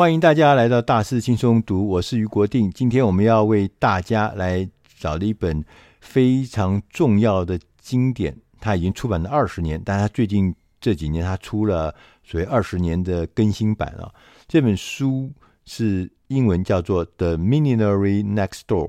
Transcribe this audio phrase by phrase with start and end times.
[0.00, 2.70] 欢迎大家来到大师轻松读，我是余国定。
[2.70, 4.66] 今天我们要为大家来
[4.98, 5.62] 找了一本
[6.00, 11.94] 非常重要的经典，它已经出版了二十年，但它最近这几年它出了
[12.24, 14.10] 所谓二十年的更新版啊。
[14.48, 15.30] 这本书
[15.66, 18.86] 是英文叫做《The Millionaire Next Door》，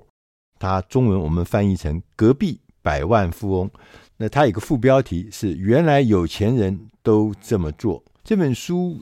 [0.59, 3.69] 它中文我们翻译成“隔壁百万富翁”。
[4.15, 8.01] 那它有个副标题是“原来有钱人都这么做”。
[8.23, 9.01] 这本书。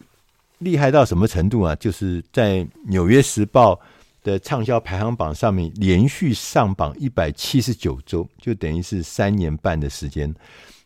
[0.60, 1.76] 厉害到什么程度啊？
[1.76, 3.74] 就是在《纽约时报》
[4.22, 10.34] 的畅销排行榜上面连续上榜一百七十九周，就等于是三年半的时间。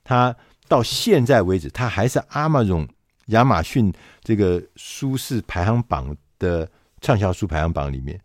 [0.04, 0.36] 他
[0.68, 2.88] 到现在为止，他还是 Amazon
[3.28, 3.92] 亚马逊
[4.22, 6.70] 这个书市排行榜的
[7.02, 8.22] 畅销书排行榜里面，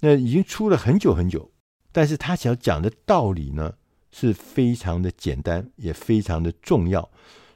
[0.00, 1.50] 那已经出了很久很久。
[1.92, 3.72] 但是他想讲的道理呢，
[4.12, 7.00] 是非常的简单，也非常的重要，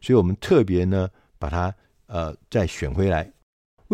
[0.00, 1.08] 所以我们特别呢
[1.38, 1.74] 把它
[2.06, 3.30] 呃再选回来。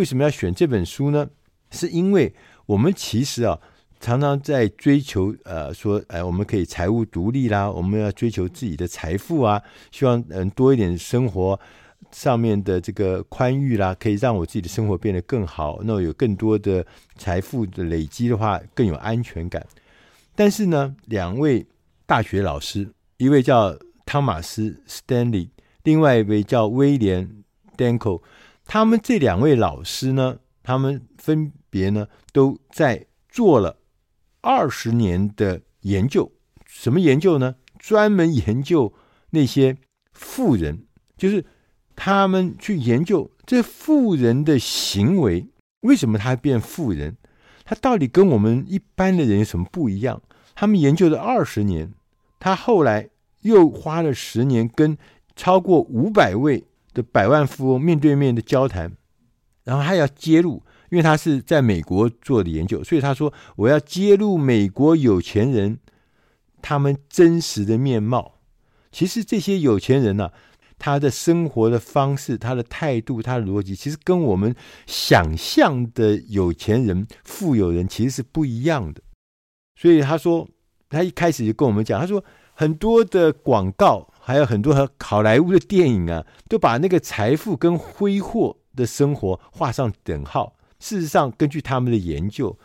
[0.01, 1.29] 为什么要选这本书呢？
[1.71, 3.61] 是因为我们其实啊，
[4.01, 9.63] 常常在追求呃，说哎，我们可以财务独立啦，我们要追求自己的财富啊，
[9.93, 11.61] 希望嗯多一点生活
[12.13, 15.81] 上面的这个宽裕啦，可以让我自己的生活变得更好。
[15.85, 16.85] 那有更多的
[17.19, 19.65] 财富的累积的话，更有安全感。
[20.35, 21.67] 但是呢，两位
[22.07, 25.51] 大学老师，一位叫汤马斯 Stanley，
[25.83, 27.45] 另外一位叫威廉
[27.77, 28.23] Danko。
[28.73, 33.81] 他们这两位老师呢，他们分别呢都在做了
[34.43, 36.31] 二十年的研究。
[36.65, 37.57] 什么研究呢？
[37.81, 38.95] 专门研究
[39.31, 39.77] 那些
[40.13, 40.85] 富人，
[41.17, 41.45] 就是
[41.97, 45.49] 他们去研究这富人的行为，
[45.81, 47.17] 为什么他变富人？
[47.65, 50.23] 他到底跟我们一般的人有什么不一样？
[50.55, 51.93] 他们研究了二十年，
[52.39, 54.97] 他后来又花了十年，跟
[55.35, 56.63] 超过五百位。
[57.03, 58.97] 百万富翁面对面的交谈，
[59.65, 65.79] 然后他要揭露，因为他是在美国做的研究，所以他说我要揭露美国有钱人
[66.61, 68.41] 他们真实的面貌。
[68.91, 70.31] 其实这些有钱人呢、
[70.79, 74.55] 他的生活的方式、他的态度、他的逻辑，其实跟我们
[74.87, 79.01] 想象的有钱人、富有人其实是不一样的。
[79.77, 80.49] 所以他说，
[80.89, 82.25] 他一开始就跟我们讲，他说
[82.55, 84.10] 很多的广告。
[84.23, 90.55] 还有很多和好莱坞的电影啊，都把那个财富跟挥霍的生活画上等号。
[90.79, 92.57] 事实上，根据他们的研究，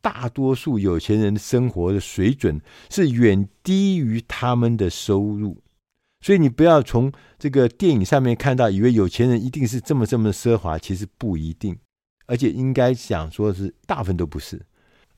[0.00, 2.60] 大多数有钱人的生活的水准
[2.90, 5.62] 是远低于他们的收入。
[6.20, 11.76] 所以，你不要从这个电影上面看到，以为有钱人一定是这么这么奢华，其实不一定。
[12.26, 14.60] 而且，应该想说是，大部分都不是。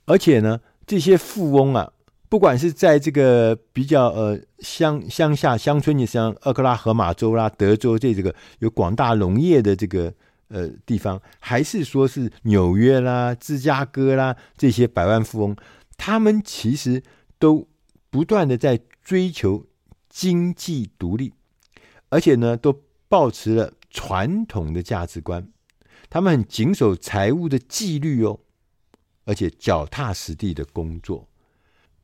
[0.05, 1.93] 而且呢，这些富翁啊。
[2.29, 10.13] 不管是在这个比较呃乡乡下乡村，你像俄克拉荷马州啦、德州这这个有广大农业的这个
[10.49, 15.57] 呃地方，还是说是纽约啦、芝加哥啦这些百万富翁，
[15.97, 17.03] 他们其实
[17.39, 17.69] 都
[18.11, 19.65] 不断的在追求
[20.09, 21.33] 经济独立，
[22.09, 25.47] 而且呢，都保持了传统的价值观，
[26.11, 28.41] 他们很谨守财务的纪律哦，
[29.25, 31.29] 而且脚踏实地的工作。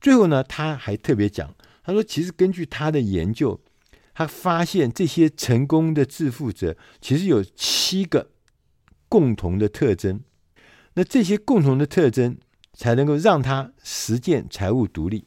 [0.03, 1.55] 最后呢，他还特别讲，
[1.85, 3.61] 他说，其实根据他的研究，
[4.13, 8.33] 他发现这些成功的致富者其实有七个
[9.09, 10.21] 共同的特征。
[10.95, 12.37] 那这些共同的特征
[12.75, 15.25] 才能够让他实践财务独立。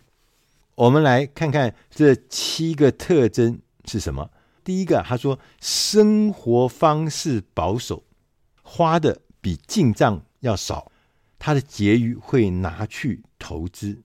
[0.75, 4.29] 我们来看看这七个特征是什么。
[4.65, 8.03] 第一个，他说，生活方式保守，
[8.61, 10.91] 花的比进账要少，
[11.39, 14.01] 他的结余会拿去投资。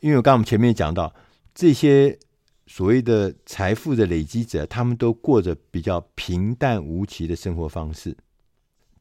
[0.00, 1.14] 因为我刚刚我们前面讲到，
[1.54, 2.18] 这些
[2.66, 8.16] 所谓的财富的累积者，他们都过着比较平淡无奇的生活方式，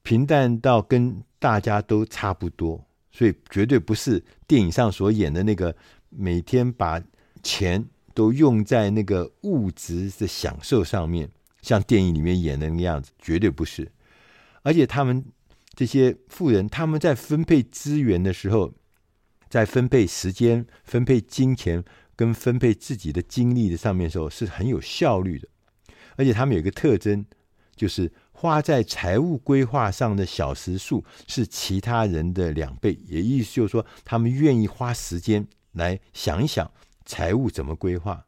[0.04, 5.76] 平淡到跟大家都差不多，所以绝对不是电影上所演的那个
[6.10, 7.02] 每天把
[7.42, 11.30] 钱都用在那个物质的享受上面，
[11.62, 13.90] 像电影里面演的那个样子，绝对不是。
[14.64, 15.24] 而且他们
[15.76, 18.74] 这些富人，他们在分配资源的时候，
[19.50, 21.84] 在分配时间、分配金钱
[22.16, 25.48] 跟分配自己的精力的上面的时候，是很有效率的。
[26.16, 27.25] 而且他们有一个特征，
[27.75, 33.00] 就是花在财务规划上的小时数是其他人的两倍。
[33.07, 36.72] 也意思就是说，他们愿意花时间来想一想
[37.06, 38.25] 财务怎么规划。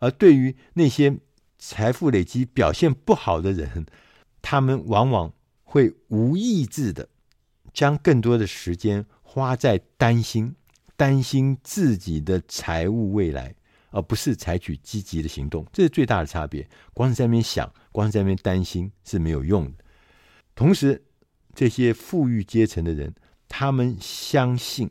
[0.00, 1.16] 而对于那些
[1.58, 3.86] 财富累积表现不好的人，
[4.40, 7.08] 他们往往会无意识的
[7.72, 9.06] 将更多的时间。
[9.32, 10.54] 花在担心，
[10.94, 13.54] 担心自己的财务未来，
[13.88, 16.68] 而不是采取积极的行动，这是最大的差别。
[16.92, 19.84] 光是在那边想，光是在那边担心是没有用的。
[20.54, 21.02] 同时，
[21.54, 23.14] 这些富裕阶层的人，
[23.48, 24.90] 他们相信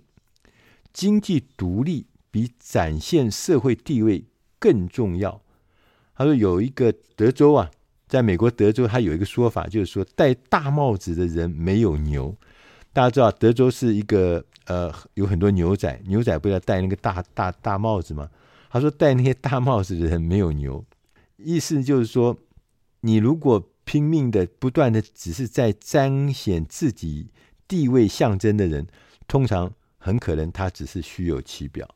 [0.91, 4.25] 经济独立比展现社会地位
[4.57, 5.39] 更重要。
[6.15, 7.69] 他说有一个德州啊，
[8.07, 12.35] 在美国德州，他有一个说法，就是说戴大帽子的人没有牛。
[12.93, 18.29] 大家知道德州是一个呃有很多牛仔，牛仔不是要戴那个大大大帽子吗？
[18.69, 20.83] 他说戴那些大帽子的人没有牛，
[21.37, 22.37] 意思就是说，
[23.01, 27.29] 你如果拼命的不断的只是在彰显自己
[27.67, 28.87] 地位象征的人，
[29.27, 31.87] 通常很可能他只是虚有其表。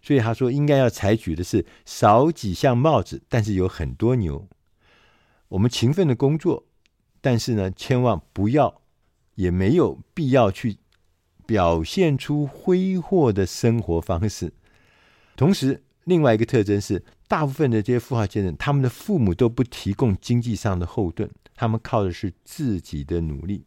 [0.00, 4.48] 所以他说，应该要采取的是少几项帽子，但是有很多牛。
[5.48, 6.64] 我们勤奋的工作，
[7.20, 8.80] 但是呢，千万不要，
[9.38, 10.78] 也没有必要去
[11.46, 14.52] 表现出挥霍的生活方式。
[15.36, 23.64] 同时，另外一个特征是，大部分的这些富豪阶层，他们的父母都不提供经济上的后盾，他们靠的是自己的努力。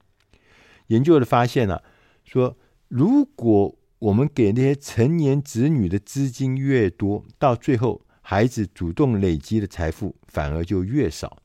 [0.87, 1.81] 研究的发现啊，
[2.25, 2.57] 说
[2.89, 11.41] 如果我们给那些成年子女的资金越多，到最后孩子主动累积的财富反而就越少。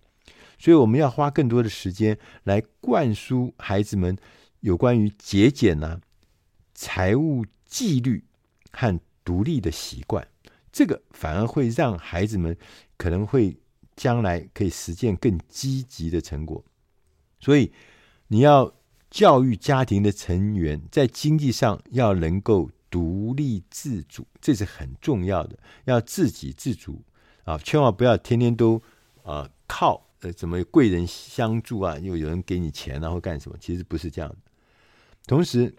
[0.59, 4.17] 所以我们要花更多的时间来灌输孩子们
[4.61, 6.01] 有关于节俭啊、
[6.75, 8.25] 财务纪律
[8.73, 10.27] 和独立的习惯。
[10.73, 12.57] 这个反而会让孩子们
[12.97, 13.57] 可能会
[13.95, 16.65] 将来可以实践更积极的成果。
[17.41, 17.73] 所以
[18.29, 18.73] 你要。
[19.09, 25.57] 教育家庭的成员在经济上要能够独立自主，这是很重要的。
[25.85, 27.01] 要自给自足
[27.45, 28.83] 啊，千万不要天天都
[29.23, 33.57] 啊靠呃怎么贵人相助啊，又有人给你钱然后干什么？
[33.61, 34.35] 其实不是这样。
[35.27, 35.75] 同时，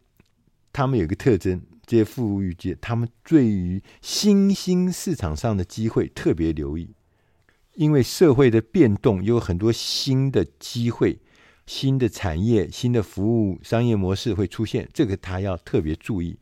[0.72, 6.94] 他们有一个特征，这些富裕界，他们对于新兴市场上的机会特别留意，
[7.76, 11.20] 因为社会的变动有很多新的机会。
[11.66, 16.40] 新的产业、新的服务、商业模式会出现，这个他要特别注意。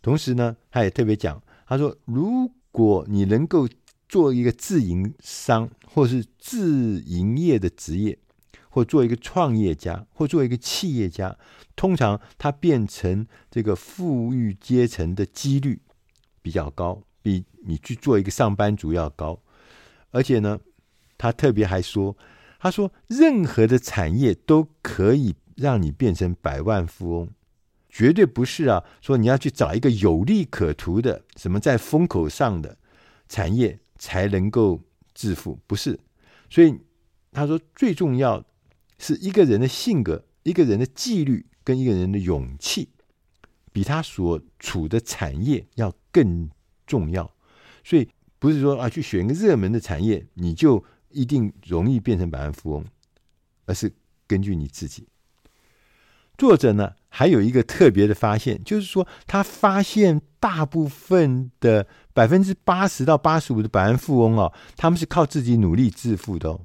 [0.00, 3.68] 同时呢，他也特别讲，他说，如果你能够
[4.12, 8.18] 做一个自营商，或是自营业的职业，
[8.68, 11.34] 或做一个创业家，或做一个企业家，
[11.74, 15.80] 通常他变成这个富裕阶层的几率
[16.42, 19.40] 比较高，比你去做一个上班族要高。
[20.10, 20.60] 而且呢，
[21.16, 22.14] 他特别还说。
[22.60, 27.30] 他说：“任何的产业都可以让你变成百万富翁，
[27.88, 28.84] 绝对不是啊！
[29.00, 32.76] 说你要去找一个有利可图的、什么在风口上的
[33.26, 34.82] 产业才能够
[35.14, 35.96] 致富，不是。
[36.50, 36.76] 所以
[37.30, 38.44] 他说，最重要
[38.98, 42.88] 是一个人的性格、一个人的纪律跟一个人的勇气，
[43.72, 46.50] 比他所处的产业要更
[46.86, 47.32] 重要。
[47.84, 48.08] 所以
[48.40, 50.84] 不是说啊，去选一个热门的产业，你就。”
[51.14, 52.86] 一定容易变成百万富翁，
[53.66, 53.92] 而是
[54.26, 55.06] 根据你自己。
[56.38, 66.60] 作者呢，还有一个特别的发现，就是说他发现大部分的百分之八十到八十五的百万富翁哦，他们是靠自己努力致富的哦，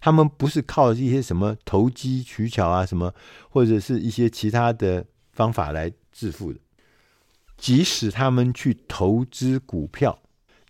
[0.00, 3.14] 他们不是靠一些什么投机取巧啊，什么
[3.48, 6.58] 或者是一些其他的方法来致富的。
[7.56, 10.18] 即使他们去投资股票。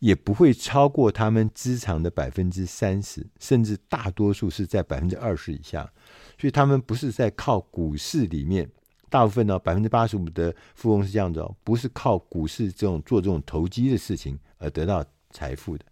[0.01, 5.93] 也不会超过他们资产的百分之三十，甚至大多数是在百分之二十以下。
[6.39, 8.67] 所以他们不是在靠股市里面，
[9.11, 15.85] 大部分呢，百分之八十五的富翁是这样子哦，不是靠股市这种做这种投机的事情而得到财富的。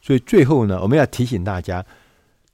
[0.00, 1.84] 所以最后呢，我们要提醒大家，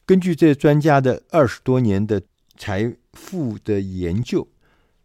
[0.04, 2.20] 根据这些专家的二十多年的
[2.56, 4.48] 财富的研究，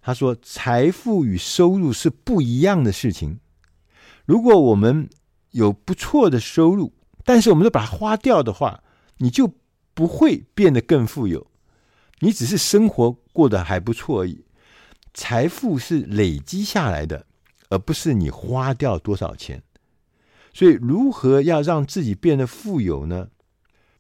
[0.01, 3.39] 他说，财富与收入是不一样的事情。
[4.25, 5.10] 如果我们
[5.51, 6.94] 有不错的收入，
[7.25, 8.82] 但是我们都把它花掉的话，
[9.18, 9.53] 你就
[9.94, 11.46] 不会变得更富有。
[12.20, 14.44] 你只是生活过得还不错而已。
[15.13, 17.25] 财富是累积下来的，
[17.70, 19.63] 而不是你花掉多少钱。
[20.53, 23.30] 所以，如何要让自己变得富有呢？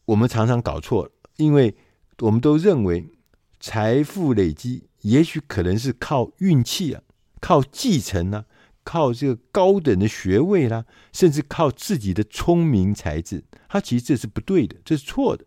[0.05, 1.75] 我们常常搞错，因为
[2.19, 3.09] 我们都认为
[3.59, 7.01] 财富累积也许可能是靠运气啊，
[7.39, 8.45] 靠继承啊。
[8.83, 15.45] 靠这个高等的学位啦，甚至靠自己的聪明才智，他其实这是不对的，这是错的。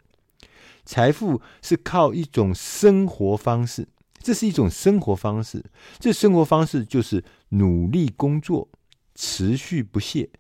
[0.85, 3.89] 财富是靠一种生活方式，
[4.25, 5.63] 这是一种生活方式。
[5.99, 8.67] 这生活方式就是努力工作，
[9.15, 10.31] 持续不懈，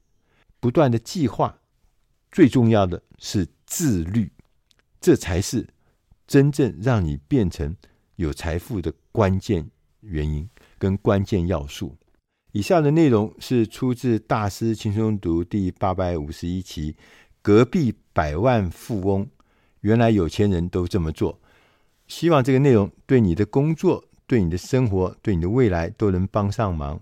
[0.59, 1.59] 不断的计划，
[2.33, 4.33] 最重要的是自律，
[5.03, 5.69] 这才是
[6.26, 7.76] 真正让你变成
[8.17, 10.49] 有财富的关键原因
[10.79, 11.95] 跟关键要素。
[12.53, 16.97] 以下的内容是出自《大师轻松读》第八百五十一期。
[17.43, 19.29] 隔壁百万富翁，
[19.83, 21.38] 原来有钱人都这么做。
[22.07, 27.01] 希望这个内容对你的工作、对你的生活、对你的未来都能帮上忙。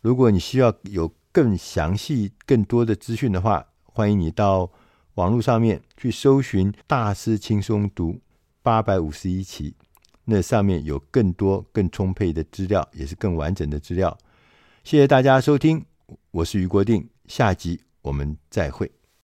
[0.00, 4.70] 如果你需要有更详细、更多的资讯的话，欢迎你到
[5.14, 8.20] 网络上面去搜寻“大师轻松读”
[8.62, 9.74] 八百五十一期，
[10.24, 14.16] 那上面有更多、更充沛的资料，也是更完整的资料。
[14.84, 15.84] 谢谢大家收听，
[16.30, 18.90] 我是余国定，下集我们再会。